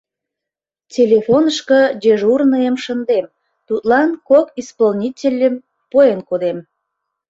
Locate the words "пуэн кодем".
5.91-6.57